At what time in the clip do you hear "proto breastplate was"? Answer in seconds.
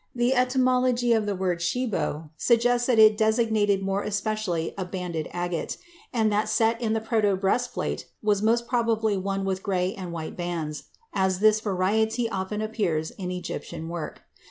6.99-8.41